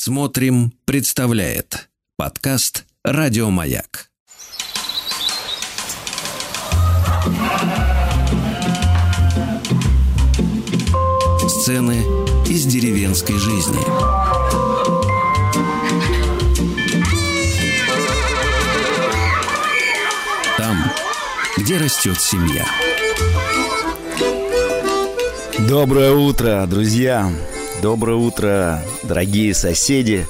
[0.00, 4.12] Смотрим, представляет подкаст Радиомаяк.
[11.48, 11.96] Сцены
[12.48, 13.80] из деревенской жизни.
[20.56, 20.76] Там,
[21.56, 22.64] где растет семья.
[25.66, 27.32] Доброе утро, друзья!
[27.82, 30.26] Доброе утро, дорогие соседи!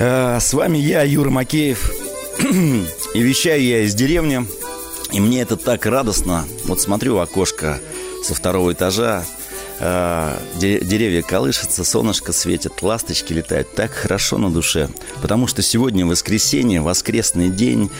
[0.00, 1.92] А, с вами я, Юра Макеев.
[3.14, 4.46] И вещаю я из деревни.
[5.12, 6.46] И мне это так радостно.
[6.64, 7.80] Вот смотрю в окошко
[8.24, 9.26] со второго этажа.
[9.78, 13.74] А, деревья колышутся, солнышко светит, ласточки летают.
[13.74, 14.88] Так хорошо на душе.
[15.20, 17.90] Потому что сегодня воскресенье, воскресный день.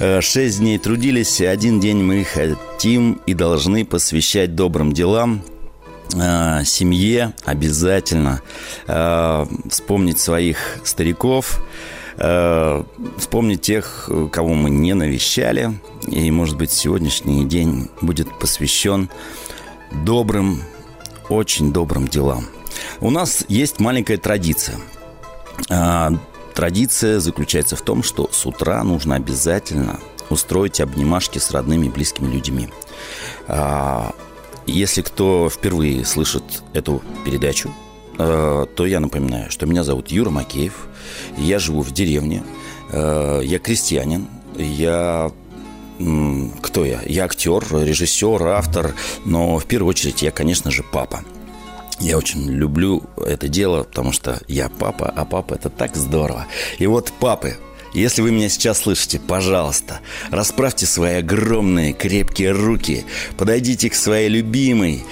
[0.00, 5.44] А, шесть дней трудились, один день мы хотим и должны посвящать добрым делам
[6.12, 8.42] э, семье обязательно
[8.86, 11.62] э, вспомнить своих стариков,
[12.16, 12.82] э,
[13.18, 15.72] вспомнить тех, кого мы не навещали.
[16.06, 19.08] И, может быть, сегодняшний день будет посвящен
[20.04, 20.62] добрым,
[21.28, 22.46] очень добрым делам.
[23.00, 24.76] У нас есть маленькая традиция.
[25.70, 26.10] Э,
[26.54, 30.00] традиция заключается в том, что с утра нужно обязательно
[30.30, 32.68] устроить обнимашки с родными и близкими людьми.
[33.46, 34.14] А,
[34.66, 37.74] если кто впервые слышит эту передачу,
[38.18, 40.88] э, то я напоминаю, что меня зовут Юра Макеев,
[41.36, 42.42] я живу в деревне,
[42.92, 45.30] э, я крестьянин, я
[46.60, 47.02] кто я?
[47.06, 51.20] Я актер, режиссер, автор, но в первую очередь я, конечно же, папа.
[52.00, 56.46] Я очень люблю это дело, потому что я папа, а папа это так здорово.
[56.78, 57.56] И вот папы
[57.94, 60.00] если вы меня сейчас слышите, пожалуйста,
[60.30, 63.04] расправьте свои огромные крепкие руки,
[63.36, 65.04] подойдите к своей любимой,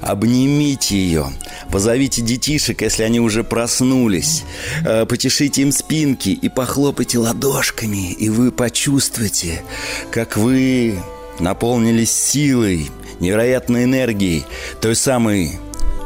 [0.00, 1.26] обнимите ее,
[1.70, 4.42] позовите детишек, если они уже проснулись,
[4.84, 9.62] э, потешите им спинки и похлопайте ладошками, и вы почувствуете,
[10.10, 10.98] как вы
[11.38, 12.90] наполнились силой,
[13.20, 14.44] невероятной энергией,
[14.80, 15.58] той самой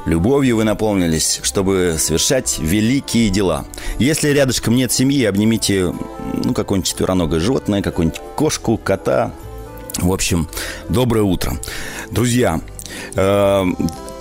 [0.09, 3.67] Любовью вы наполнились, чтобы совершать великие дела.
[3.99, 5.93] Если рядышком нет семьи, обнимите
[6.45, 9.33] ну, какое-нибудь четвероногое животное, какую-нибудь кошку, кота.
[9.99, 10.49] В общем,
[10.89, 11.59] доброе утро.
[12.11, 12.61] Друзья,
[13.15, 13.67] э,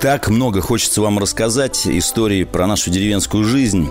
[0.01, 3.89] так много хочется вам рассказать истории про нашу деревенскую жизнь.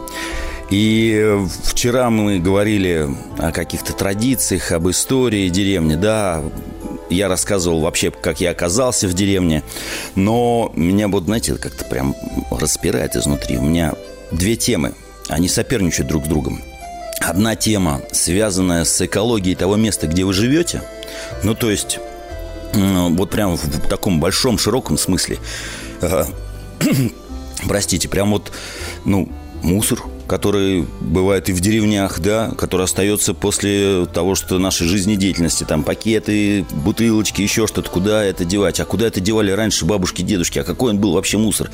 [0.70, 6.42] И вчера мы говорили о каких-то традициях, об истории деревни, да,
[7.08, 9.62] я рассказывал вообще, как я оказался в деревне,
[10.16, 12.16] но меня вот, знаете, как-то прям
[12.50, 13.58] распирает изнутри.
[13.58, 13.94] У меня
[14.32, 14.94] две темы,
[15.28, 16.60] они соперничают друг с другом.
[17.20, 20.82] Одна тема, связанная с экологией того места, где вы живете,
[21.42, 21.98] ну, то есть,
[22.74, 25.38] вот прям в таком большом, широком смысле,
[27.66, 28.52] простите, прям вот,
[29.04, 29.28] ну,
[29.62, 35.84] мусор, который бывает и в деревнях, да, который остается после того, что нашей жизнедеятельности, там
[35.84, 40.64] пакеты, бутылочки, еще что-то, куда это девать, а куда это девали раньше бабушки, дедушки, а
[40.64, 41.70] какой он был вообще мусор.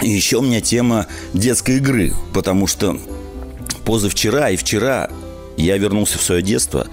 [0.00, 2.98] И еще у меня тема детской игры, потому что
[3.88, 5.08] позавчера и вчера
[5.56, 6.86] я вернулся в свое детство.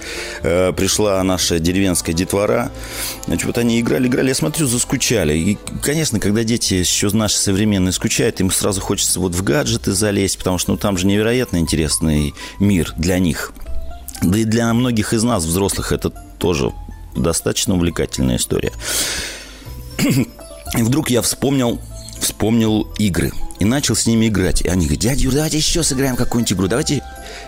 [0.43, 2.71] Э, пришла наша деревенская детвора.
[3.25, 4.29] Значит, вот они играли, играли.
[4.29, 5.37] Я смотрю, заскучали.
[5.37, 10.37] И, конечно, когда дети еще наши современные скучают, им сразу хочется вот в гаджеты залезть,
[10.37, 13.51] потому что ну, там же невероятно интересный мир для них.
[14.21, 16.71] Да и для многих из нас, взрослых, это тоже
[17.13, 18.71] достаточно увлекательная история.
[20.77, 21.81] И вдруг я вспомнил,
[22.21, 24.61] вспомнил игры– и начал с ними играть.
[24.61, 27.03] И они говорят, дядя давайте еще сыграем какую-нибудь игру, давайте.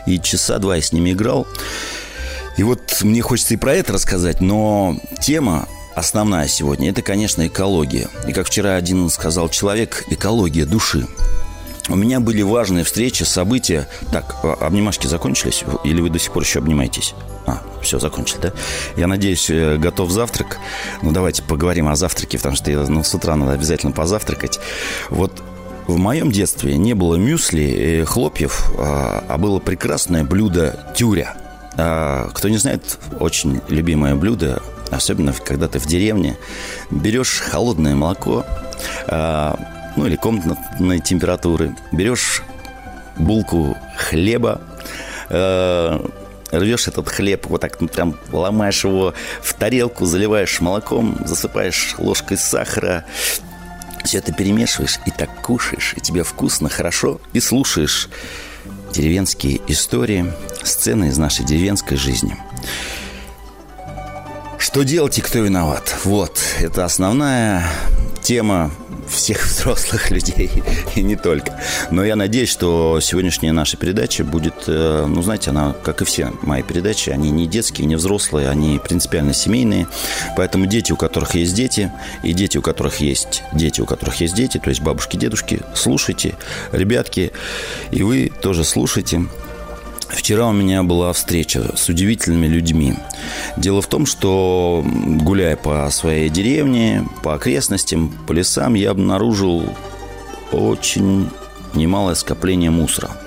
[0.06, 1.48] И часа два я с ними играл.
[2.58, 8.08] И вот мне хочется и про это рассказать, но тема основная сегодня– это, конечно, экология.
[8.28, 11.08] И как вчера один сказал человек, экология души.
[11.90, 13.88] У меня были важные встречи, события.
[14.12, 15.64] Так, а, обнимашки закончились?
[15.86, 17.14] Или вы до сих пор еще обнимаетесь?
[17.46, 18.54] А, все, закончили, да?
[18.98, 20.58] Я надеюсь, э, готов завтрак.
[21.02, 24.60] Ну, давайте поговорим о завтраке, потому что ну, с утра надо обязательно позавтракать.
[25.10, 25.42] Вот
[25.88, 31.36] в моем детстве не было мюсли и хлопьев, а, а было прекрасное блюдо тюря.
[31.78, 34.62] А, кто не знает, очень любимое блюдо,
[34.92, 36.38] особенно когда ты в деревне.
[36.92, 38.46] Берешь холодное молоко,
[39.08, 39.58] а,
[39.96, 42.44] ну или комнатной температуры, берешь
[43.18, 44.62] булку хлеба,
[45.30, 52.38] рвешь этот хлеб, вот так ну, прям ломаешь его в тарелку, заливаешь молоком, засыпаешь ложкой
[52.38, 53.06] сахара,
[54.08, 58.10] все это перемешиваешь и так кушаешь, и тебе вкусно, хорошо, и слушаешь
[58.94, 60.32] деревенские истории,
[60.64, 62.38] сцены из нашей деревенской жизни.
[64.58, 65.94] Что делать и кто виноват?
[66.06, 67.68] Вот, это основная
[68.24, 68.72] тема
[69.10, 70.52] всех взрослых людей
[70.96, 71.60] и не только.
[71.92, 76.32] Но я надеюсь, что сегодняшняя наша передача будет, э, ну, знаете, она, как и все
[76.42, 79.88] мои передачи, они не детские, не взрослые, они принципиально семейные.
[80.36, 81.92] Поэтому дети, у которых есть дети,
[82.24, 86.36] и дети, у которых есть дети, у которых есть дети, то есть бабушки, дедушки, слушайте,
[86.72, 87.32] ребятки,
[87.92, 89.26] и вы тоже слушайте.
[90.10, 92.96] Вчера у меня была встреча с удивительными людьми.
[93.58, 99.64] Дело в том, что гуляя по своей деревне, по окрестностям, по лесам, я обнаружил
[100.52, 101.30] очень
[101.74, 103.12] немалое скопление мусора–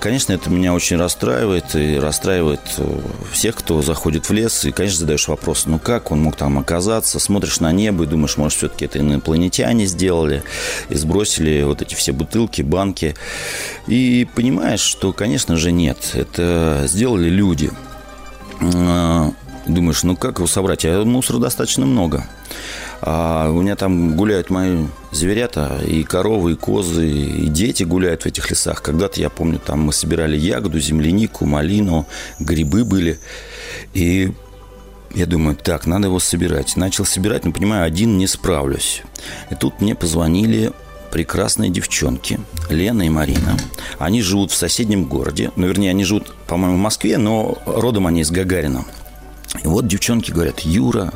[0.00, 3.00] конечно, это меня очень расстраивает и расстраивает э,
[3.32, 4.64] всех, кто заходит в лес.
[4.64, 7.18] И, конечно, задаешь вопрос, ну как он мог там оказаться?
[7.18, 10.42] Смотришь на небо и думаешь, может, все-таки это инопланетяне сделали
[10.88, 13.14] и сбросили вот эти все бутылки, банки.
[13.86, 16.12] И понимаешь, что, конечно же, нет.
[16.14, 17.70] Это сделали люди.
[18.62, 19.32] А,
[19.66, 20.84] думаешь, ну как его собрать?
[20.86, 22.26] А мусора достаточно много.
[23.02, 28.26] А у меня там гуляют мои зверята, и коровы, и козы, и дети гуляют в
[28.26, 28.82] этих лесах.
[28.82, 32.06] Когда-то, я помню, там мы собирали ягоду, землянику, малину,
[32.38, 33.18] грибы были.
[33.94, 34.32] И
[35.14, 36.76] я думаю, так, надо его собирать.
[36.76, 39.02] Начал собирать, но понимаю, один не справлюсь.
[39.50, 40.72] И тут мне позвонили
[41.10, 42.38] прекрасные девчонки,
[42.68, 43.56] Лена и Марина.
[43.98, 45.50] Они живут в соседнем городе.
[45.56, 48.84] Ну, вернее, они живут, по-моему, в Москве, но родом они из Гагарина.
[49.64, 51.12] И вот девчонки говорят, Юра,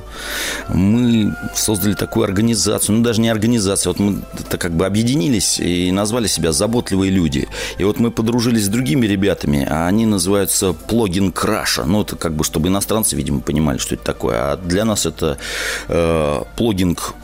[0.69, 5.93] мы создали такую организацию, ну даже не организацию, вот мы так как бы объединились и
[5.93, 7.49] назвали себя «Заботливые люди».
[7.79, 11.85] И вот мы подружились с другими ребятами, а они называются «Плогин Краша».
[11.85, 14.53] Ну это как бы, чтобы иностранцы, видимо, понимали, что это такое.
[14.53, 15.39] А для нас это
[15.87, 16.43] э,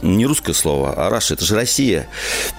[0.01, 2.07] не русское слово, а Раша, это же Россия.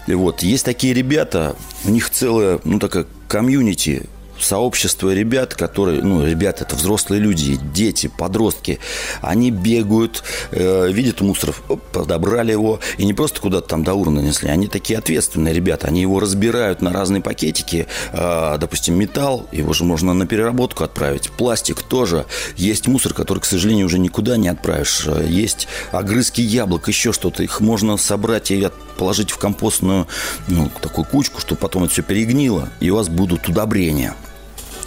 [0.07, 1.57] И вот есть такие ребята,
[1.87, 4.11] у них целая, ну такая комьюнити
[4.45, 8.79] сообщество ребят, которые, ну, ребята, это взрослые люди, дети, подростки,
[9.21, 11.55] они бегают, э, видят мусор,
[11.93, 16.01] подобрали его, и не просто куда-то там до урны несли, они такие ответственные ребята, они
[16.01, 21.83] его разбирают на разные пакетики, э, допустим, металл, его же можно на переработку отправить, пластик
[21.83, 27.43] тоже, есть мусор, который, к сожалению, уже никуда не отправишь, есть огрызки яблок, еще что-то,
[27.43, 30.07] их можно собрать и положить в компостную,
[30.49, 34.15] ну, такую кучку, чтобы потом это все перегнило, и у вас будут удобрения.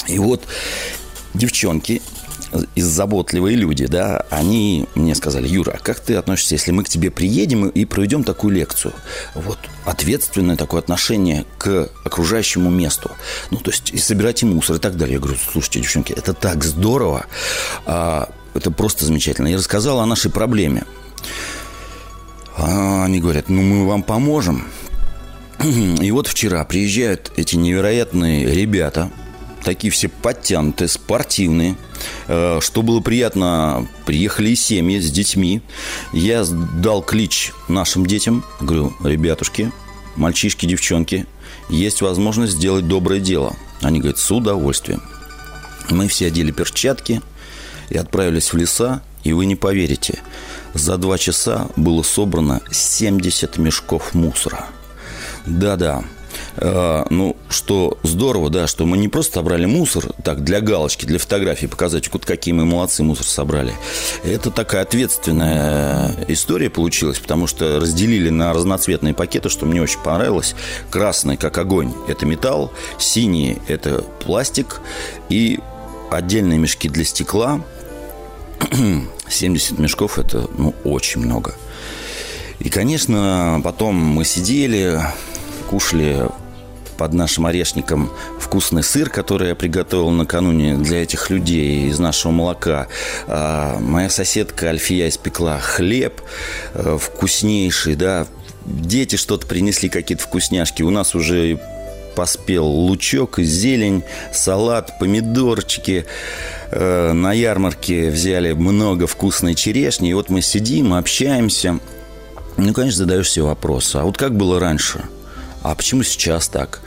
[0.07, 0.44] И вот
[1.34, 2.02] девчонки
[2.75, 6.90] из заботливые люди, да, они мне сказали, Юра, а как ты относишься, если мы к
[6.90, 8.94] тебе приедем и проведем такую лекцию?
[9.34, 13.12] Вот ответственное такое отношение к окружающему месту.
[13.52, 15.16] Ну, то есть, и собирать и мусор и так далее.
[15.16, 17.25] Я говорю, слушайте, девчонки, это так здорово,
[17.86, 19.48] а, это просто замечательно.
[19.48, 20.86] Я рассказал о нашей проблеме.
[22.58, 24.68] А они говорят, ну, мы вам поможем.
[25.63, 29.12] И вот вчера приезжают эти невероятные ребята–
[29.65, 31.75] такие все подтянутые, спортивные.
[32.27, 35.62] Э, что было приятно, приехали и семьи с детьми.
[36.13, 38.45] Я дал клич нашим детям.
[38.62, 39.71] Говорю, ребятушки,
[40.15, 41.25] мальчишки, девчонки,
[41.67, 43.56] есть возможность сделать доброе дело.
[43.81, 45.01] Они говорят, с удовольствием.
[45.89, 47.21] Мы все одели перчатки
[47.89, 49.01] и отправились в леса.
[49.23, 50.19] И вы не поверите,
[50.75, 54.67] за два часа было собрано 70 мешков мусора.
[55.47, 56.03] Да-да,
[56.58, 61.68] ну, что здорово, да, что мы не просто собрали мусор, так, для галочки, для фотографии
[61.68, 63.74] показать, вот какие мы молодцы, мусор собрали.
[64.24, 70.56] Это такая ответственная история получилась, потому что разделили на разноцветные пакеты, что мне очень понравилось.
[70.90, 74.82] Красный, как огонь, это металл, синий, это пластик,
[75.30, 75.60] и
[76.12, 77.62] отдельные мешки для стекла.
[79.30, 81.56] 70 мешков– это, ну, очень много.
[82.60, 85.01] И, конечно, потом мы сидели,
[85.69, 86.27] кушали
[86.98, 92.88] под нашим орешником вкусный сыр, который я приготовил накануне для этих людей из нашего молока.
[93.27, 96.22] А, моя соседка Альфия испекла хлеб
[96.74, 98.27] э, вкуснейший, да.
[98.65, 100.81] Дети что-то принесли, какие-то вкусняшки.
[100.81, 101.60] У нас уже
[102.15, 104.03] поспел лучок, зелень,
[104.34, 106.05] салат, помидорчики.
[106.72, 110.10] Э, на ярмарке взяли много вкусной черешни.
[110.10, 111.79] И вот мы сидим, общаемся.
[112.57, 113.95] Ну, конечно, задаешь себе вопрос.
[113.95, 115.03] А вот как было раньше–
[115.65, 116.81] а почему сейчас так?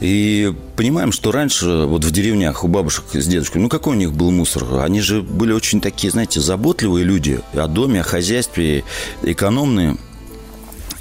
[0.00, 4.12] И понимаем, что раньше вот в деревнях у бабушек с дедушкой, ну какой у них
[4.12, 4.80] был мусор?
[4.80, 8.84] Они же были очень такие, знаете, заботливые люди о доме, о хозяйстве,
[9.22, 9.96] экономные.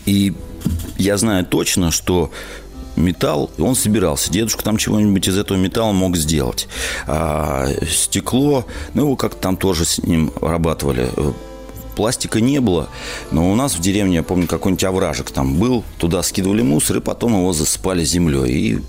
[0.07, 0.33] И
[0.97, 2.31] я знаю точно, что
[2.95, 4.31] металл, он собирался.
[4.31, 6.67] Дедушка там чего-нибудь из этого металла мог сделать.
[7.05, 11.11] А стекло, ну, его как-то там тоже с ним обрабатывали
[11.95, 12.89] пластика не было.
[13.31, 15.83] Но у нас в деревне, я помню, какой-нибудь овражек там был.
[15.97, 18.51] Туда скидывали мусор, и потом его засыпали землей.
[18.51, 18.79] И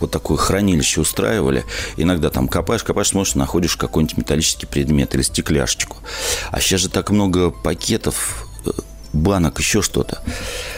[0.00, 1.64] вот такое хранилище устраивали.
[1.96, 5.98] Иногда там копаешь, копаешь, смотришь, находишь какой-нибудь металлический предмет или стекляшечку.
[6.50, 8.70] А сейчас же так много пакетов э,
[9.12, 10.22] банок, еще что-то.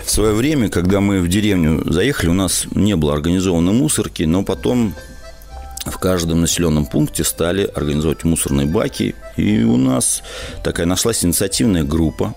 [0.04, 4.42] В свое время, когда мы в деревню заехали, у нас не было организованной мусорки, но
[4.42, 4.94] потом
[5.84, 9.14] в каждом населенном пункте стали организовывать мусорные баки.
[9.36, 10.22] И у нас
[10.62, 12.34] такая нашлась инициативная группа.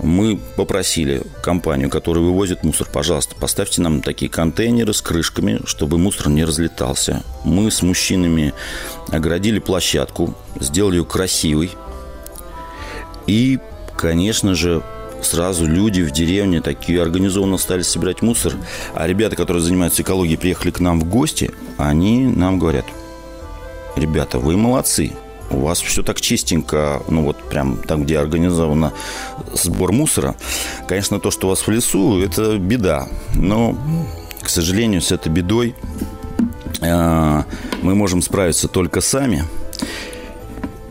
[0.00, 6.28] Мы попросили компанию, которая вывозит мусор, пожалуйста, поставьте нам такие контейнеры с крышками, чтобы мусор
[6.28, 7.24] не разлетался.
[7.44, 8.54] Мы с мужчинами
[9.08, 11.72] оградили площадку, сделали ее красивой.
[13.26, 13.58] И,
[13.96, 14.82] конечно же,
[15.22, 18.54] сразу люди в деревне такие организованно стали собирать мусор.
[18.94, 22.84] А ребята, которые занимаются экологией, приехали к нам в гости, они нам говорят,
[23.96, 25.12] ребята, вы молодцы,
[25.50, 28.92] у вас все так чистенько, ну вот прям там, где организован
[29.54, 30.36] сбор мусора.
[30.86, 33.08] Конечно, то, что у вас в лесу, это беда.
[33.34, 33.76] Но,
[34.42, 35.74] к сожалению, с этой бедой
[36.80, 37.42] э,
[37.82, 39.44] мы можем справиться только сами–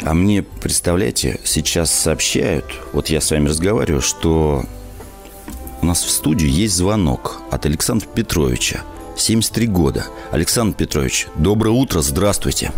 [0.08, 4.64] а мне, представляете, сейчас сообщают, вот я с вами разговариваю, что
[5.82, 8.84] у нас в студию есть звонок от Александра Петровича,
[9.18, 10.06] 73 года.
[10.32, 12.72] Александр Петрович, доброе утро, здравствуйте.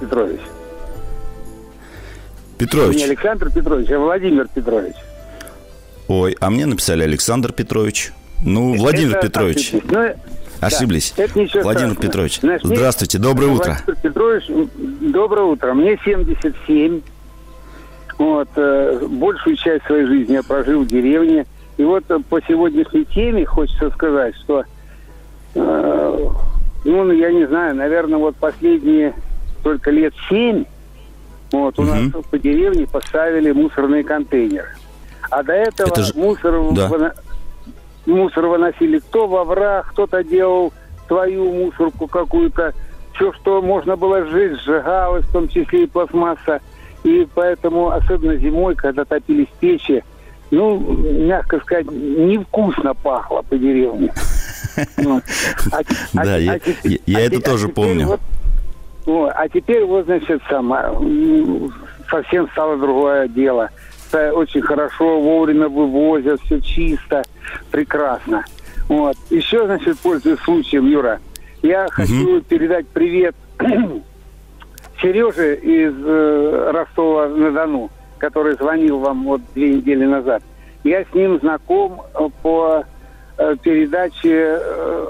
[0.00, 0.40] Петрович.
[2.56, 2.96] Петрович.
[2.96, 4.94] Не Александр Петрович, а Владимир Петрович.
[6.08, 8.12] Ой, а мне написали Александр Петрович.
[8.42, 9.72] Ну, Владимир Это Петрович.
[9.72, 10.14] Ну,
[10.62, 11.12] Ошиблись.
[11.16, 12.08] Да, это ничего Владимир страшного.
[12.08, 13.78] Петрович, Значит, здравствуйте, доброе утро.
[13.84, 14.70] Владимир Петрович,
[15.12, 15.74] доброе утро.
[15.74, 17.00] Мне 77.
[18.18, 21.46] Вот, э, большую часть своей жизни я прожил в деревне.
[21.78, 24.64] И вот э, по сегодняшней теме хочется сказать, что,
[25.56, 26.28] э,
[26.84, 29.14] ну, я не знаю, наверное, вот последние
[29.64, 30.64] только лет семь
[31.50, 31.90] вот, у угу.
[31.90, 34.76] нас по деревне поставили мусорные контейнеры.
[35.28, 36.14] А до этого Это ж...
[36.14, 37.14] мусор да
[38.06, 40.72] мусор выносили кто во враг, кто-то делал
[41.06, 42.74] свою мусорку какую-то.
[43.14, 46.60] Все, что можно было сжечь, сжигалось, в том числе и пластмасса.
[47.04, 50.02] И поэтому, особенно зимой, когда топились печи,
[50.50, 54.12] ну, мягко сказать, невкусно пахло по деревне.
[56.14, 58.18] Да, я это тоже помню.
[59.06, 60.90] А теперь вот, значит, сама
[62.08, 63.68] совсем стало другое дело–
[64.14, 67.22] очень хорошо, вовремя вывозят, все чисто,
[67.70, 68.44] прекрасно.
[68.88, 69.16] Вот.
[69.30, 71.20] Еще, значит, пользуясь случаем, Юра,
[71.62, 71.92] я угу.
[71.92, 73.34] хочу передать привет
[75.00, 80.42] Сереже из э, Ростова-на-Дону, который звонил вам вот две недели назад.
[80.84, 82.02] Я с ним знаком
[82.42, 82.84] по
[83.38, 85.06] э, передаче э,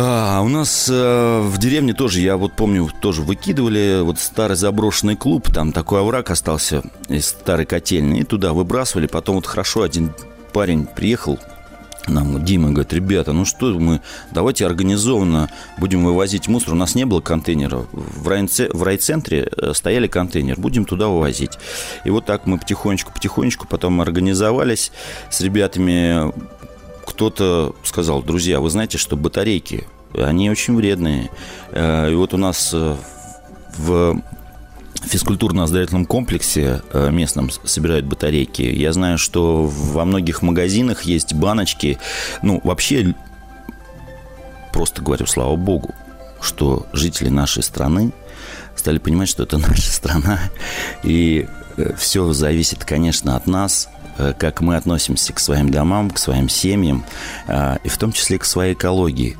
[0.00, 5.16] А, у нас э, в деревне тоже, я вот помню, тоже выкидывали вот старый заброшенный
[5.16, 9.08] клуб, там такой овраг остался из старой котельной, и туда выбрасывали.
[9.08, 10.12] Потом вот хорошо один
[10.52, 11.40] парень приехал,
[12.06, 14.00] нам Дима говорит, ребята, ну что мы,
[14.30, 16.74] давайте организованно будем вывозить мусор.
[16.74, 17.84] У нас не было контейнера.
[17.90, 21.58] В, райце, в райцентре э, стояли контейнер, будем туда вывозить.
[22.04, 24.92] И вот так мы потихонечку-потихонечку потом организовались
[25.28, 26.32] с ребятами
[27.18, 31.30] кто-то сказал, друзья, вы знаете, что батарейки, они очень вредные.
[31.72, 32.94] Э, и вот у нас э,
[33.76, 34.22] в
[35.02, 38.62] физкультурно-оздоровительном комплексе э, местном собирают батарейки.
[38.62, 41.98] Я знаю, что во многих магазинах есть баночки.
[42.42, 43.16] Ну, вообще,
[44.72, 45.96] просто говорю, слава богу,
[46.40, 48.12] что жители нашей страны
[48.76, 50.38] стали понимать, что это наша страна.
[51.02, 51.48] И
[51.96, 53.88] все зависит, конечно, от нас,
[54.38, 57.04] как мы относимся к своим домам, к своим семьям,
[57.46, 59.36] э, и в том числе к своей экологии.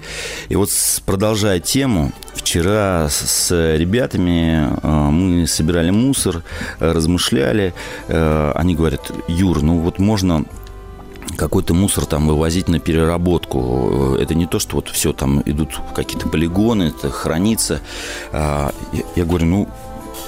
[0.49, 0.71] И вот
[1.05, 6.43] продолжая тему, вчера с ребятами э, мы собирали мусор,
[6.79, 7.75] размышляли,
[8.09, 10.45] они говорят, Юр, ну вот можно
[11.37, 14.17] какой-то мусор там вывозить на переработку.
[14.19, 17.81] Это не то, что вот все там идут какие-то полигоны, это хранится.
[18.33, 18.73] Я
[19.25, 19.69] говорю, ну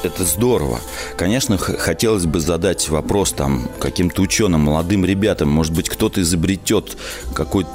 [0.05, 0.81] это здорово.
[1.17, 5.49] Конечно, хотелось бы задать вопрос там каким-то ученым, молодым ребятам.
[5.49, 6.97] Может быть, кто-то изобретет
[7.35, 7.71] какое-то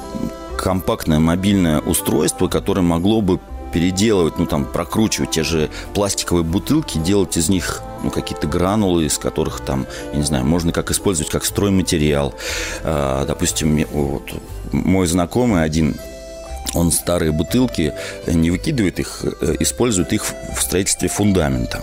[0.56, 3.38] компактное мобильное устройство, которое могло бы
[3.72, 9.18] переделывать, ну там прокручивать те же пластиковые бутылки, делать из них ну, какие-то гранулы, из
[9.18, 12.34] которых там, я не знаю, можно как использовать как стройматериал.
[12.84, 14.30] А, допустим, вот,
[14.72, 15.96] мой знакомый один
[16.74, 17.92] он старые бутылки
[18.26, 21.82] не выкидывает их, э, использует их в строительстве фундамента.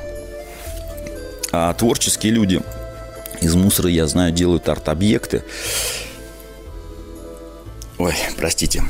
[1.53, 2.61] А творческие люди
[3.39, 5.43] из мусора, я знаю, делают арт-объекты.
[7.99, 8.83] Ой, простите.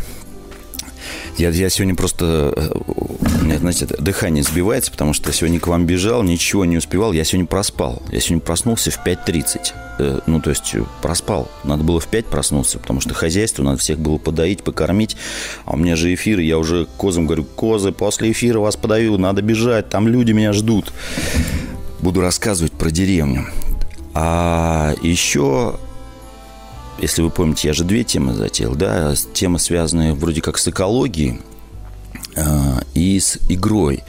[1.37, 2.53] Я, я сегодня просто...
[2.55, 3.17] Э, у
[3.57, 7.11] знаете, дыхание сбивается, потому что сегодня к вам бежал, ничего не успевал.
[7.11, 8.01] Я сегодня проспал.
[8.11, 9.73] Я сегодня проснулся в 5.30.
[9.99, 11.51] Э, ну, то есть э, проспал.
[11.65, 15.17] Надо было в 5 проснуться, потому что хозяйство надо всех было подоить, покормить.
[15.65, 19.41] А у меня же эфир, я уже козам говорю, козы, после эфира вас подаю, надо
[19.41, 20.93] бежать, там люди меня ждут
[22.03, 23.47] буду рассказывать про деревню.
[24.13, 25.79] А еще,
[26.99, 31.39] если вы помните, я же две темы затеял, да, темы, связанные вроде как с экологией
[32.35, 32.43] э,
[32.93, 34.03] и с игрой.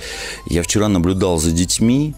[0.47, 2.15] Я вчера наблюдал за детьми,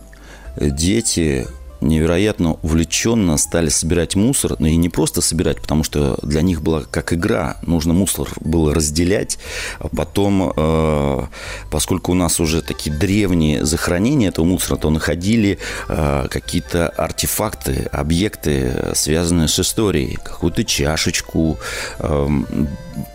[0.59, 1.47] дети
[1.80, 6.83] невероятно увлеченно стали собирать мусор, но и не просто собирать, потому что для них была
[6.83, 9.38] как игра, нужно мусор было разделять,
[9.78, 11.26] а потом, э,
[11.70, 18.92] поскольку у нас уже такие древние захоронения этого мусора, то находили э, какие-то артефакты, объекты,
[18.94, 21.59] связанные с историей, какую-то чашечку,
[21.98, 22.29] э,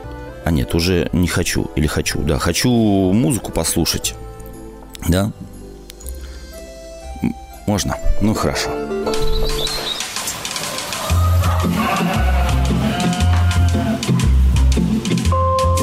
[0.43, 1.71] А нет, уже не хочу.
[1.77, 2.39] Или хочу, да.
[2.39, 4.15] Хочу музыку послушать.
[5.09, 5.33] Да,
[7.71, 7.97] можно?
[8.21, 8.69] Ну, хорошо.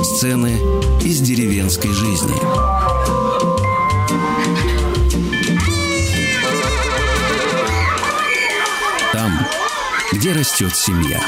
[0.03, 0.59] Сцены
[1.01, 2.35] из деревенской жизни.
[9.13, 9.31] Там,
[10.11, 11.21] где растет семья.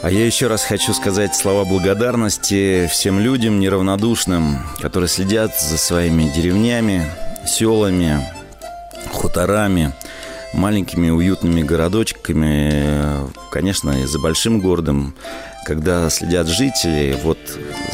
[0.00, 6.24] А я еще раз хочу сказать слова благодарности всем людям неравнодушным, которые следят за своими
[6.24, 7.10] деревнями,
[7.46, 8.20] селами,
[9.12, 9.92] хуторами,
[10.52, 15.14] маленькими уютными городочками, конечно, и за большим городом,
[15.64, 17.38] когда следят жители вот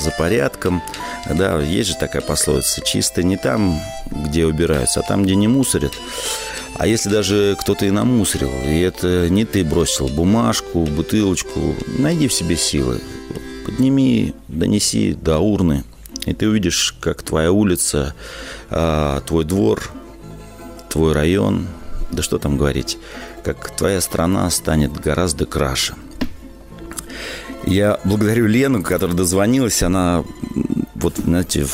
[0.01, 0.83] за порядком.
[1.29, 3.79] Да, есть же такая пословица, чисто не там,
[4.11, 5.93] где убираются, а там, где не мусорят.
[6.77, 12.33] А если даже кто-то и намусорил, и это не ты бросил бумажку, бутылочку, найди в
[12.33, 13.01] себе силы,
[13.67, 15.85] подними, донеси до урны,
[16.31, 18.14] и ты увидишь, как твоя улица,
[18.71, 19.90] а, твой двор,
[20.88, 21.66] твой район,
[22.12, 22.99] да что там говорить,
[23.43, 25.95] как твоя страна станет гораздо краше.
[27.66, 29.83] Я благодарю Лену, которая дозвонилась.
[29.83, 30.25] Она,
[30.95, 31.66] вот, знаете,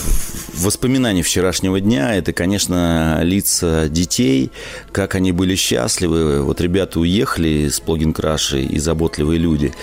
[0.54, 4.50] воспоминания вчерашнего дня, это, конечно, лица детей,
[4.90, 6.42] как они были счастливы.
[6.42, 9.74] Вот ребята уехали с Плагин Краши и заботливые люди.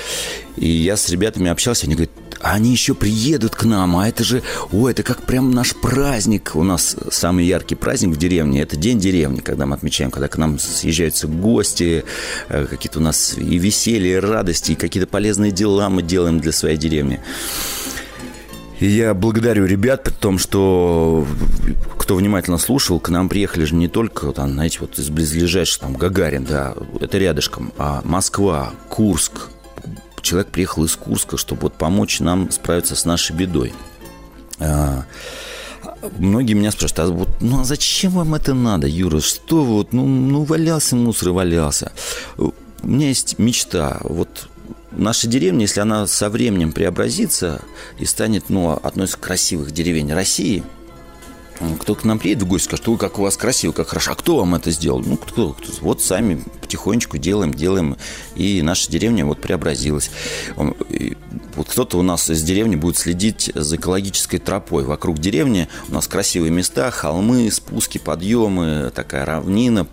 [0.58, 2.12] И я с ребятами общался, они говорят,
[2.44, 6.52] они еще приедут к нам, а это же, ой, это как прям наш праздник.
[6.56, 10.38] У нас самый яркий праздник в деревне– это День деревни, когда мы отмечаем, когда к
[10.38, 12.04] нам съезжаются гости,
[12.50, 16.52] э, какие-то у нас и веселье, и радости, и какие-то полезные дела мы делаем для
[16.52, 17.22] своей деревни.
[18.80, 21.26] И я благодарю ребят, при том, что
[21.98, 25.94] кто внимательно слушал, к нам приехали же не только, там, знаете, вот из близлежащих, там,
[25.94, 29.53] Гагарин, да, это рядышком, а Москва, Курск.
[30.24, 33.74] Человек приехал из Курска, чтобы вот помочь нам справиться с нашей бедой.
[34.60, 35.04] А,
[36.18, 39.20] многие меня спрашивают, а вот, ну а зачем вам это надо, Юра?
[39.20, 41.92] Что вот, ну, ну валялся мусор и валялся.
[42.38, 44.48] У меня есть мечта, вот
[44.92, 47.62] наша деревня, если она со временем преобразится
[48.00, 50.64] и станет, ну, одной из красивых деревень России,
[51.80, 54.12] кто к нам приедет в гости, скажет, ой, как у вас красиво, как хорошо.
[54.12, 55.02] А кто вам это сделал?
[55.02, 55.72] Ну, кто, кто?
[55.82, 57.98] Вот сами потихонечку делаем, делаем.
[58.36, 60.12] И наша деревня вот преобразилась.
[61.56, 64.84] Вот кто-то у нас из деревни будет следить за экологической тропой.
[64.84, 69.88] Вокруг деревни у нас красивые места, холмы, спуски, подъемы, такая равнина,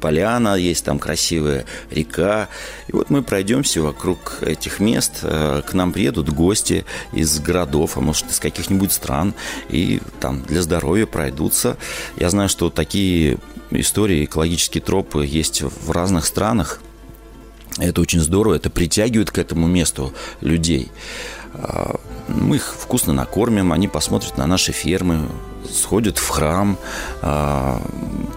[0.00, 2.48] поляна есть там красивая, река.
[2.88, 5.20] И вот мы пройдемся вокруг этих мест.
[5.22, 9.34] Э, к нам приедут гости из городов, а может из каких-нибудь стран.
[9.70, 11.76] И там для здоровья пройдутся.
[12.16, 13.38] Я знаю, что такие
[13.70, 16.80] истории, экологические тропы есть в разных странах.
[17.78, 20.90] Это очень здорово, это притягивает к этому месту людей.
[21.54, 21.96] А,
[22.28, 25.28] мы их вкусно накормим, они посмотрят на наши фермы,
[25.70, 26.78] сходят в храм,
[27.22, 27.82] а,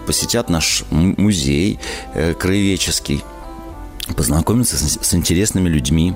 [0.06, 1.78] посетят наш музей
[2.14, 3.22] э, краеведческий,
[4.16, 6.14] познакомятся с интересными людьми.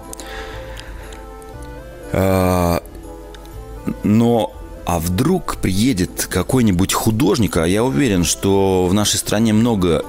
[2.13, 2.83] А,
[4.03, 4.53] но
[4.85, 10.05] а вдруг приедет какой-нибудь художник, а я уверен, что в нашей стране много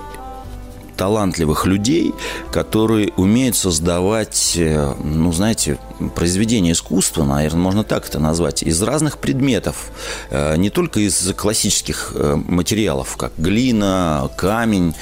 [1.03, 2.13] талантливых людей,
[2.49, 5.77] которые умеют создавать, э, ну, знаете,
[6.15, 9.91] произведения искусства, наверное, можно так это назвать, из разных предметов,
[10.29, 14.93] э, не только из классических э, материалов, как глина, камень,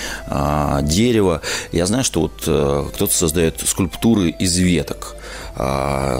[0.83, 1.41] дерево.
[1.71, 5.15] Я знаю, что вот кто-то создает скульптуры из веток,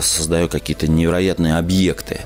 [0.02, 2.22] создаю какие-то невероятные объекты.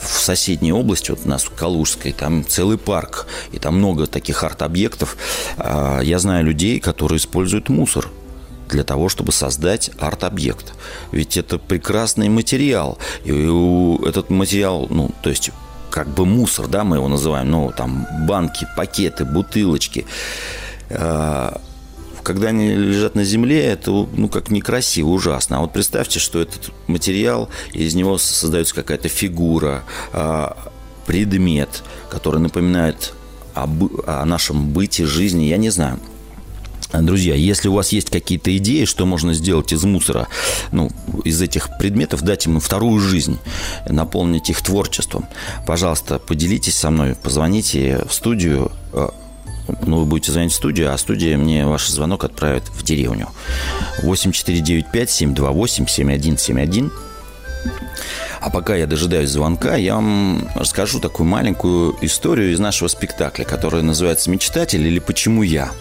[0.00, 4.44] В соседней области, вот у нас в Калужской, там целый парк, и там много таких
[4.44, 5.16] арт-объектов.
[5.58, 8.08] Я знаю людей, которые используют мусор
[8.70, 10.72] для того, чтобы создать арт-объект.
[11.12, 12.98] Ведь это прекрасный материал.
[13.24, 13.32] И
[14.04, 15.50] этот материал, ну, то есть
[15.90, 20.06] как бы мусор, да, мы его называем, ну, там, банки, пакеты, бутылочки,
[20.88, 21.60] а,
[22.22, 25.58] когда они лежат на земле, это, ну, как некрасиво, ужасно.
[25.58, 30.56] А вот представьте, что этот материал, из него создается какая-то фигура, а,
[31.06, 33.14] предмет, который напоминает
[33.54, 35.98] о нашем быте, жизни, я не знаю.
[36.92, 40.26] Друзья, если у вас есть какие-то идеи, что можно сделать из мусора,
[40.72, 40.90] ну,
[41.24, 43.38] из этих предметов, дать им вторую жизнь,
[43.88, 45.26] наполнить их творчеством,
[45.66, 49.08] пожалуйста, поделитесь со мной, позвоните в студию, э,
[49.86, 53.28] ну, вы будете звонить в студию, а студия мне ваш звонок отправит в деревню.
[54.02, 56.90] 8495-728-7171.
[58.40, 63.82] А пока я дожидаюсь звонка, я вам расскажу такую маленькую историю из нашего спектакля, которая
[63.82, 65.72] называется «Мечтатель» или «Почему я?».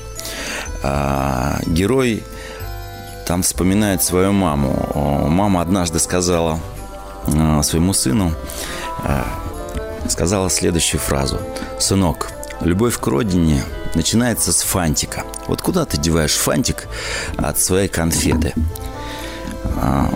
[0.84, 2.24] А, герой
[3.28, 5.28] там вспоминает свою маму.
[5.30, 6.60] Мама однажды сказала
[7.28, 8.34] а, своему сыну,
[9.04, 9.26] а,
[10.08, 11.40] сказала следующую фразу.
[11.80, 13.64] «Сынок, любовь к родине
[13.96, 15.24] начинается с фантика.
[15.48, 16.88] Вот куда ты деваешь фантик
[17.38, 18.54] от своей конфеты?»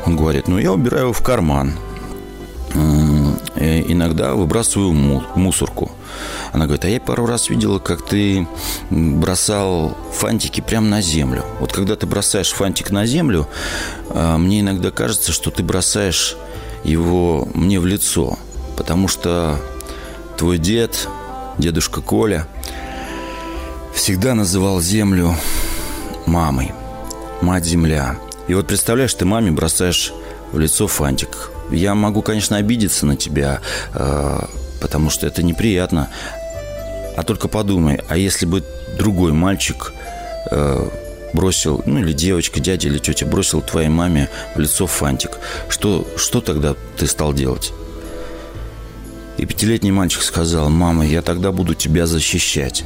[0.05, 1.73] Он говорит, ну, я убираю его в карман.
[3.63, 5.91] Иногда выбрасываю мусорку.
[6.51, 8.47] Она говорит, а я пару раз видела, как ты
[8.89, 11.43] бросал фантики прямо на землю.
[11.59, 13.47] Вот когда ты бросаешь фантик на землю,
[14.09, 16.35] а, мне иногда кажется, что ты бросаешь
[16.83, 18.37] его мне в лицо.
[18.77, 19.59] Потому что
[20.37, 21.07] твой дед,
[21.57, 22.47] дедушка Коля,
[23.93, 25.35] всегда называл землю
[26.25, 26.73] мамой.
[27.41, 28.17] Мать-земля.
[28.47, 30.13] И вот представляешь, ты маме бросаешь
[30.51, 31.52] в лицо фантик.
[31.73, 33.61] Я могу, конечно, обидеться на тебя,
[33.93, 34.47] а,
[34.79, 36.09] потому что это неприятно.
[37.17, 38.63] А только подумай, а если бы
[38.97, 39.93] другой мальчик
[40.49, 40.89] э,
[41.33, 45.37] бросил, ну или девочка, дядя или тетя бросил твоей маме в лицо фантик,
[45.69, 47.71] что, что тогда ты стал делать?
[49.37, 52.83] И пятилетний мальчик сказал, мама, я тогда буду тебя защищать.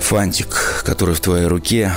[0.00, 1.92] Фантик, который в твоей руке,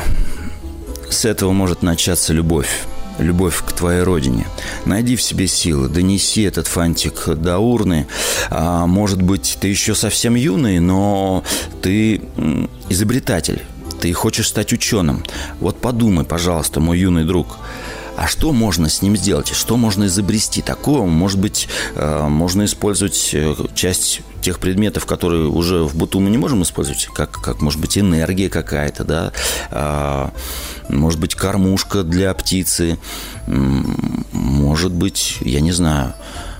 [1.09, 2.85] с этого может начаться любовь
[3.17, 4.47] любовь к твоей родине.
[4.85, 8.07] Найди в себе силы, донеси этот фантик до урны.
[8.49, 11.43] А, может быть, ты еще совсем юный, но
[11.81, 12.21] ты
[12.89, 13.63] изобретатель.
[13.99, 15.23] Ты хочешь стать ученым.
[15.59, 17.57] Вот подумай, пожалуйста, мой юный друг,
[18.17, 19.49] А что можно с ним сделать?
[19.49, 21.05] Что можно изобрести такого?
[21.05, 26.37] Может быть, э, можно использовать э, часть тех предметов, которые уже в быту мы не
[26.39, 29.31] можем использовать, как, как может быть, энергия какая-то, да,
[29.71, 30.31] а,
[30.89, 32.97] может быть, кормушка для птицы,
[33.45, 36.13] может быть, я не знаю,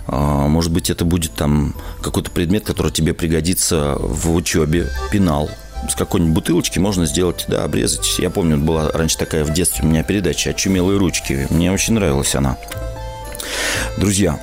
[0.07, 5.49] а, может быть, это будет там какой-то предмет, который тебе пригодится в учебе, пенал,
[5.91, 8.19] с какой-нибудь бутылочки можно сделать, да, обрезать.
[8.19, 11.47] Я помню, была раньше такая в детстве у меня передача «Очумелые ручки».
[11.49, 12.57] Мне очень нравилась она.
[13.97, 14.39] Друзья,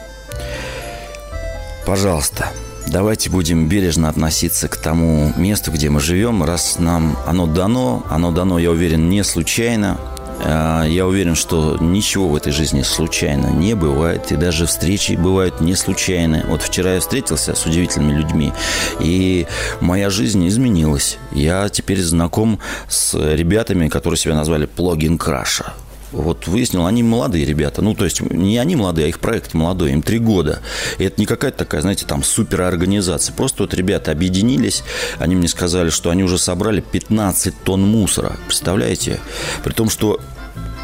[1.87, 2.51] пожалуйста,
[2.87, 8.33] давайте будем бережно относиться к тому месту, где мы живем, раз нам оно дано, оно
[8.33, 9.99] дано, я уверен, не случайно–
[10.45, 15.75] я уверен, что ничего в этой жизни случайно не бывает, и даже встречи бывают не
[15.75, 16.45] случайны.
[16.49, 18.53] Вот вчера я встретился с удивительными людьми,
[19.01, 19.47] и
[19.81, 21.19] моя жизнь изменилась.
[21.33, 25.73] Я теперь знаком с ребятами, которые себя назвали «Плогин Краша».
[26.15, 27.83] Вот выяснил, они молодые ребята.
[27.83, 30.61] Ну, то есть, не они молодые, а их проект молодой, им три года.
[30.99, 33.35] И это не какая-то такая, знаете, там суперорганизация.
[33.35, 34.85] Просто вот ребята объединились,
[35.19, 38.37] они мне сказали, что они уже собрали 15 тонн мусора.
[38.47, 39.19] Представляете?
[39.65, 40.21] При том, что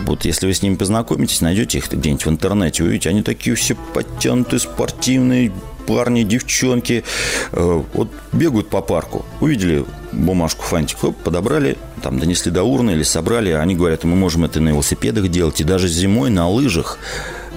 [0.06, 3.76] вот если вы с ними познакомитесь, найдете их где-нибудь в интернете, увидите, они такие все
[3.94, 5.52] подтянутые, спортивные,
[5.86, 7.04] парни, девчонки.
[7.52, 13.02] Э, вот бегают по парку, увидели бумажку, фантик, хоп, подобрали, там донесли до урны или
[13.02, 13.50] собрали.
[13.50, 16.98] Они говорят, мы можем это на велосипедах делать, и даже зимой на лыжах.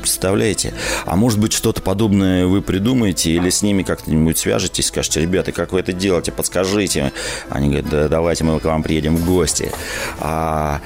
[0.02, 0.74] Представляете?
[1.06, 5.72] А может быть, что-то подобное вы придумаете или с ними как-нибудь свяжетесь, скажете, ребята, как
[5.72, 7.14] вы это делаете, подскажите.
[7.50, 9.72] Они говорят, да давайте мы к вам приедем в гости.
[10.20, 10.82] А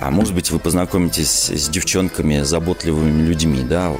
[0.00, 3.92] а, может быть, вы познакомитесь с девчонками, заботливыми людьми, да?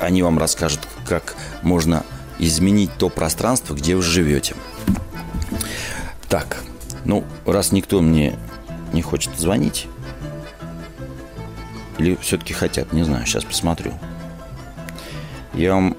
[0.00, 2.04] Они вам расскажут, как можно
[2.38, 4.54] изменить то пространство, где вы живете.
[6.28, 6.62] Так,
[7.04, 8.36] ну, раз никто мне
[8.92, 9.86] не хочет звонить,
[11.98, 13.92] или все-таки хотят, не знаю, сейчас посмотрю.
[15.54, 15.96] Я вам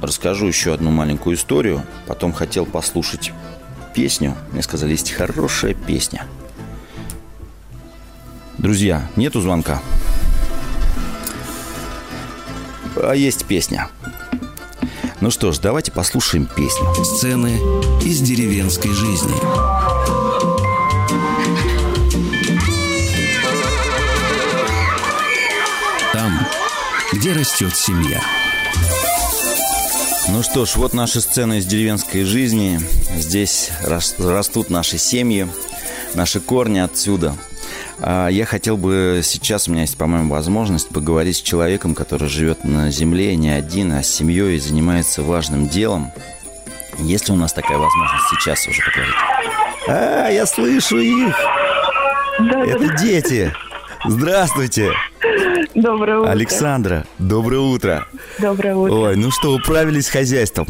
[0.00, 1.82] расскажу еще одну маленькую историю.
[2.06, 3.32] Потом хотел послушать
[3.94, 4.34] песню.
[4.52, 6.24] Мне сказали, есть хорошая песня–
[8.60, 9.80] Друзья, нету звонка.
[12.94, 13.88] А есть песня.
[15.22, 16.86] Ну что ж, давайте послушаем песню.
[17.02, 17.58] Сцены
[18.04, 19.32] из деревенской жизни.
[26.12, 26.46] Там,
[27.14, 28.20] где растет семья.
[30.28, 32.78] Ну что ж, вот наши сцены из деревенской жизни.
[33.16, 35.48] Здесь растут наши семьи,
[36.14, 37.34] наши корни отсюда–
[38.02, 42.90] я хотел бы сейчас, у меня есть, по-моему, возможность поговорить с человеком, который живет на
[42.90, 46.10] земле не один, а с семьей и занимается важным делом.
[46.98, 49.14] Есть ли у нас такая возможность сейчас уже поговорить?
[49.88, 51.34] А, я слышу их!
[52.40, 52.96] Да, Это да.
[52.96, 53.52] дети!
[54.06, 54.92] Здравствуйте!
[55.74, 56.30] Доброе утро.
[56.30, 58.06] Александра, доброе утро.
[58.38, 58.94] Доброе утро.
[58.94, 60.66] Ой, ну что, управились с хозяйством?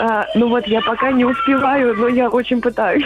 [0.00, 3.04] А, ну вот я пока не успеваю, но я очень пытаюсь.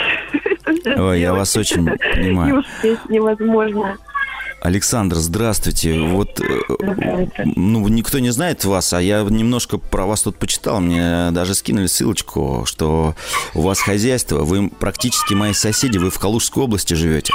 [0.84, 2.54] Ой, я вас очень понимаю.
[2.54, 3.96] Не успеть невозможно.
[4.62, 5.98] Александр, здравствуйте.
[5.98, 10.80] Вот, э, ну, никто не знает вас, а я немножко про вас тут почитал.
[10.80, 13.16] Мне даже скинули ссылочку, что
[13.54, 17.34] у вас хозяйство, вы практически мои соседи, вы в Калужской области живете.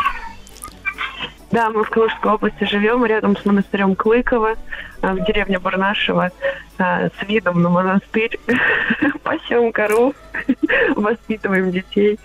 [1.52, 4.56] Да, мы в Калужской области живем, рядом с монастырем Клыково,
[5.02, 6.32] э, в деревне Бурнашево,
[6.78, 8.38] э, с видом на монастырь.
[9.24, 10.14] Пасем коров,
[10.96, 12.20] воспитываем детей.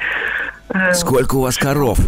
[0.71, 1.99] Э, Сколько у вас коров?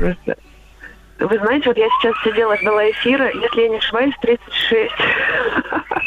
[1.19, 4.93] Вы знаете, вот я сейчас сидела, ждала эфира, если я не ошибаюсь, 36.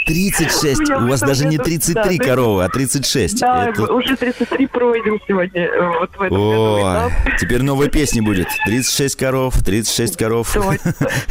[0.06, 0.92] 36?
[1.02, 3.40] У вас даже не 33 да, коровы, а 36.
[3.40, 7.38] Да, уже 33 пройдем сегодня э, вот в этом О, году.
[7.40, 8.48] Теперь новая песня будет.
[8.66, 10.58] 36 коров, 36 коров.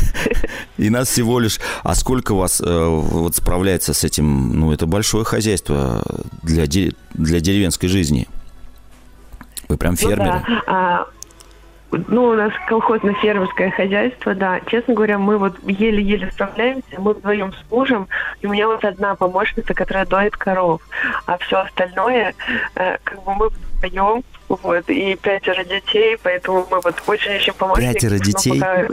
[0.78, 1.60] И нас всего лишь...
[1.82, 4.58] А сколько у вас э, вот справляется с этим?
[4.58, 6.02] Ну, это большое хозяйство
[6.42, 8.26] для, для деревенской жизни.
[9.68, 10.42] Вы прям фермеры.
[10.48, 11.06] Ну, да.
[12.08, 14.60] Ну, у нас колхозно-фермерское хозяйство, да.
[14.66, 16.98] Честно говоря, мы вот еле-еле справляемся.
[16.98, 18.08] Мы вдвоем с мужем,
[18.40, 20.80] и у меня вот одна помощница, которая доит коров.
[21.26, 22.34] А все остальное,
[22.74, 27.92] э, как бы мы вдвоем, вот, и пятеро детей, поэтому мы вот очень-очень помощники.
[27.92, 28.60] Пятеро детей?
[28.60, 28.86] Пока,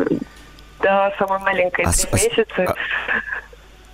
[0.81, 2.63] да, самая маленькая, а, три а, месяца.
[2.65, 2.75] А,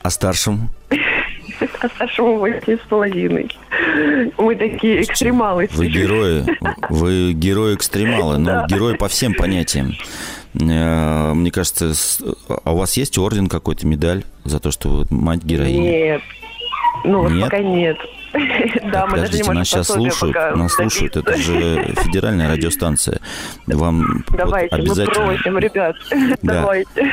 [0.04, 0.70] а старшему?
[1.80, 3.50] а старшему восемь с половиной.
[4.38, 5.70] Мы такие экстремалы.
[5.72, 6.46] Вы герои.
[6.90, 8.38] Вы герои-экстремалы.
[8.38, 8.66] Ну, да.
[8.68, 9.94] герои по всем понятиям.
[10.60, 11.94] Э, мне кажется,
[12.64, 15.82] а у вас есть орден какой-то, медаль за то, что вы мать героиня?
[15.82, 16.22] Нет.
[17.06, 17.98] Ну, вот пока нет.
[18.92, 23.20] Да, мы даже не Подождите, нас сейчас слушают, нас слушают, это же федеральная радиостанция.
[23.68, 25.26] Вам вот Давайте, мы обязательно...
[25.26, 25.96] просим, ребят,
[26.42, 26.54] Да.
[26.54, 27.12] давайте.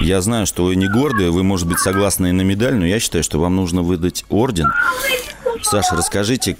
[0.00, 3.00] Я знаю, что вы не гордые, вы, может быть, согласны и на медаль, но я
[3.00, 4.72] считаю, что вам нужно выдать орден.
[5.62, 6.56] Саша, расскажите,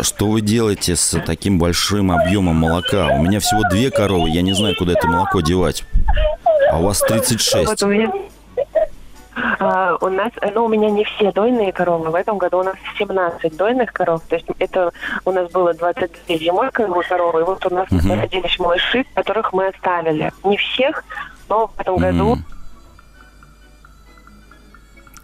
[0.00, 3.08] что вы делаете с таким большим объемом молока?
[3.16, 5.84] У меня всего две коровы, я не знаю, куда это молоко девать.
[6.70, 7.68] А у вас 36.
[7.68, 8.12] Вот у меня...
[9.36, 12.10] А, у нас, ну, у меня не все дойные коровы.
[12.10, 14.22] В этом году у нас 17 дойных коров.
[14.28, 14.92] То есть это
[15.26, 17.40] у нас было 22 зимой коровы, коровы.
[17.40, 18.20] И вот у нас Мгм.
[18.20, 20.32] родились малыши, которых мы оставили.
[20.44, 21.04] Не всех,
[21.48, 22.38] но в этом году.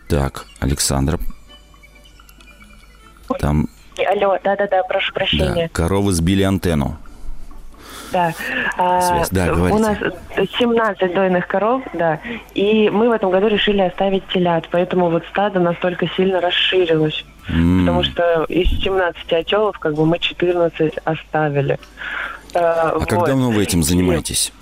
[0.09, 1.19] Так, Александра.
[3.39, 3.67] Там,
[4.11, 5.69] Алло, да-да-да, прошу да, прощения.
[5.71, 6.99] коровы сбили антенну.
[8.13, 8.33] Да.
[8.77, 9.81] А, Связь, да, у говорите.
[9.81, 9.99] нас
[10.59, 12.21] 17 дойных коров, да.
[12.55, 14.69] И мы в этом году решили оставить телят.
[14.71, 17.25] Поэтому вот стадо настолько сильно расширилось.
[17.49, 17.81] М.
[17.81, 21.79] Потому что из 17 отелов, как бы мы 14 оставили.
[22.55, 24.53] А как давно вы этим занимаетесь?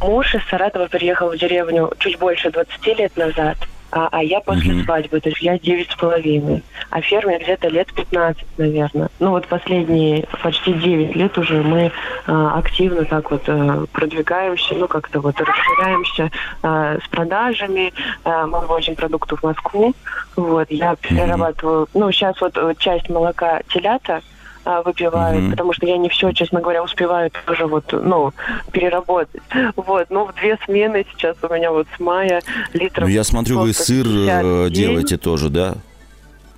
[0.00, 3.56] Муж из Саратова переехал в деревню чуть больше 20 лет назад,
[3.92, 4.84] а, а я после Мгм.
[4.84, 6.62] свадьбы, то есть я девять с половиной.
[6.90, 9.08] А ферме где-то лет 15, наверное.
[9.20, 11.92] Ну вот последние почти 9 лет уже мы
[12.26, 16.30] а, активно так вот а, продвигаемся, ну как-то вот расширяемся
[16.62, 17.92] а, с продажами.
[18.24, 19.94] А, мы вывозим продукты в Москву.
[20.36, 24.20] Вот, я перерабатываю, ну сейчас вот часть молока телята,
[24.66, 25.50] а, выпивают, Мгм.
[25.52, 28.32] потому что я не все, честно говоря, успеваю тоже вот, ну,
[28.72, 29.40] переработать.
[29.76, 33.04] Вот, ну, в две смены сейчас у меня вот с мая литров...
[33.04, 34.72] Ну, я смотрю, вы сыр э, 150 в день.
[34.72, 35.74] делаете тоже, да?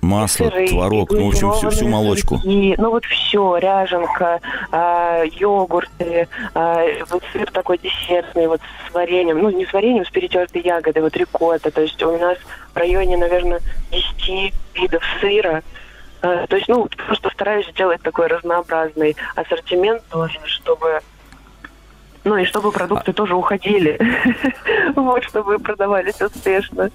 [0.01, 2.37] Масло, Сыры, творог, ну, в общем, всю, всю молочку.
[2.37, 4.39] сырки, ну вот все, ряженка,
[4.71, 10.09] а, йогурты, а, вот сыр такой десертный, вот с вареньем, ну не с вареньем, с
[10.09, 12.37] перетертой ягодой, вот рикотта, то есть у нас
[12.73, 13.59] в районе, наверное,
[13.91, 15.63] 10 видов сыра,
[16.21, 21.01] то есть, ну, просто стараюсь сделать такой разнообразный ассортимент тоже, чтобы
[22.25, 23.99] ну и чтобы продукты тоже уходили.
[24.95, 26.91] Вот, чтобы продавались успешно.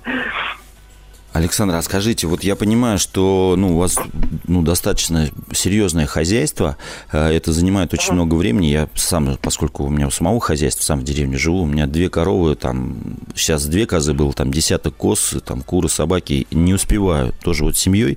[1.34, 3.98] Александр, а скажите, вот я понимаю, что ну, у вас
[4.46, 6.76] ну, достаточно серьезное хозяйство,
[7.10, 8.66] э, это занимает очень много времени.
[8.66, 12.08] Я сам, поскольку у меня у самого хозяйства, сам в деревне живу, у меня две
[12.08, 17.64] коровы, там сейчас две козы было, там десяток коз, там куры, собаки, не успеваю тоже
[17.64, 18.16] вот с семьей.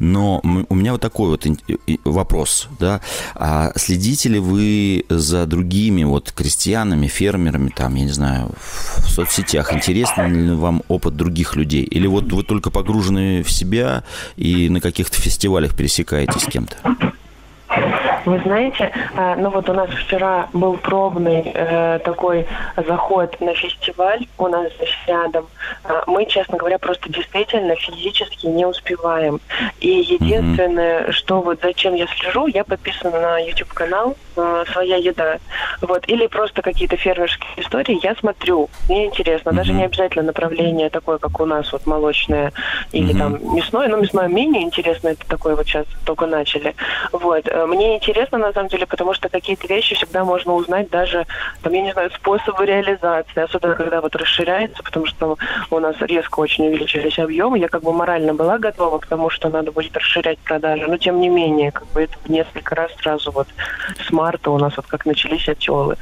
[0.00, 1.46] Но у меня вот такой вот
[2.04, 3.00] вопрос, да,
[3.36, 9.72] а следите ли вы за другими вот крестьянами, фермерами, там, я не знаю, в соцсетях,
[9.72, 11.82] интересен ли вам опыт других людей?
[11.82, 14.04] Или вот вы только погружены в себя
[14.36, 16.76] и на каких-то фестивалях пересекаетесь с кем-то?
[18.26, 22.44] Вы знаете, а, ну вот у нас вчера был пробный э, такой
[22.76, 25.46] заход на фестиваль у нас здесь рядом.
[25.84, 29.40] А, Мы, честно говоря, просто действительно физически не успеваем.
[29.78, 35.38] И единственное, что вот зачем я слежу, я подписана на YouTube канал э, «Своя еда».
[35.80, 36.02] Вот.
[36.08, 38.68] Или просто какие-то фермерские истории я смотрю.
[38.88, 39.52] Мне интересно.
[39.52, 39.78] Даже Мгм.
[39.78, 42.52] не обязательно направление такое, как у нас, вот молочное
[42.90, 43.18] или Мгм.
[43.38, 43.86] там мясное.
[43.86, 46.74] Ну, мясное менее интересно, это такое вот сейчас только начали.
[47.12, 47.46] Вот.
[47.46, 51.26] Э, Мне интересно, на самом деле, потому что какие-то вещи всегда можно узнать даже,
[51.62, 55.36] там, я не знаю, способы реализации, особенно когда вот расширяется, потому что
[55.70, 57.58] у нас резко очень увеличились объемы.
[57.58, 61.20] Я как бы морально была готова к тому, что надо будет расширять продажи, но тем
[61.20, 63.48] не менее, как бы это в несколько раз сразу вот
[64.06, 65.96] с марта у нас вот как начались отелы.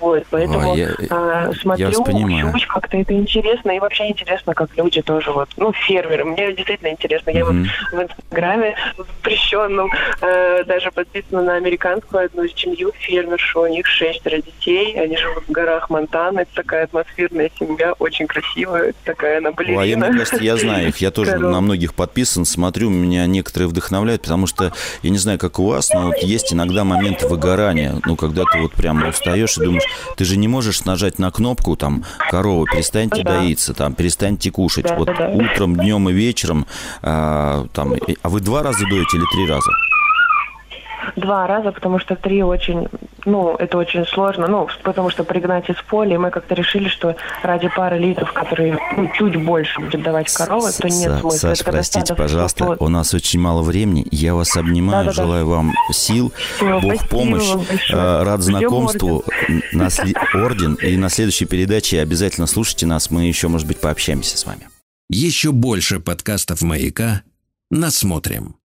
[0.00, 2.48] Вот, поэтому Ой, я- а, смотрю, вас понимаю.
[2.50, 6.88] учусь, как-то это интересно, и вообще интересно, как люди тоже вот, ну, фермеры, мне действительно
[6.88, 7.30] интересно.
[7.30, 7.66] Я вот Мгм.
[7.92, 13.62] в Инстаграме запрещенном э, даже подписана на американскую одну семью фермершу.
[13.62, 14.98] У них шестеро детей.
[15.00, 16.40] Они живут в горах Монтаны.
[16.40, 18.94] Это такая атмосферная семья, очень красивая.
[19.04, 20.06] Такая она Ой, а я, балерина.
[20.08, 20.96] мне кажется, я знаю их.
[20.98, 21.52] Я тоже Коров.
[21.52, 25.90] на многих подписан, смотрю, меня некоторые вдохновляют, потому что, я не знаю, как у вас,
[25.92, 28.00] но вот есть иногда моменты выгорания.
[28.04, 29.84] Ну, когда ты вот прямо устаешь и думаешь,
[30.16, 33.40] ты же не можешь нажать на кнопку, там, корова, перестаньте Да.
[33.40, 34.86] доиться, там, перестаньте кушать.
[34.86, 36.66] Да, вот да, утром, днем и вечером,
[37.02, 39.70] а, там, а вы два раза доите или три раза?
[41.16, 42.88] Два раза, потому что три очень,
[43.24, 44.46] ну, это очень сложно.
[44.46, 48.78] Ну, потому что пригнать из поля, и мы как-то решили, что ради пары литров, которые
[48.96, 51.36] ну, чуть больше будет давать корова, то нет Са- смысла.
[51.38, 54.06] Саш, простите, пожалуйста, у нас очень мало времени.
[54.10, 55.22] Я вас обнимаю, Да-да-да.
[55.22, 57.50] желаю вам сил, Бог помощь,
[57.90, 59.24] э, рад знакомству,
[59.72, 60.74] на сли- орден.
[60.74, 64.68] И на следующей передаче обязательно слушайте нас, мы еще, может быть, пообщаемся с вами.
[65.08, 67.22] Еще больше подкастов «Маяка»
[67.70, 68.56] насмотрим.